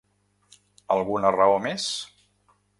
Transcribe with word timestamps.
Alguna 0.95 1.33
raó 1.37 1.61
més? 1.69 1.89